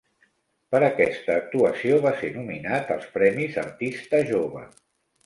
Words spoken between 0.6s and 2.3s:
Per aquesta actuació va